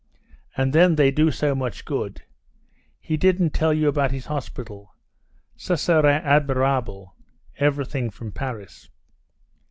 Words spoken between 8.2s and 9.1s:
Paris."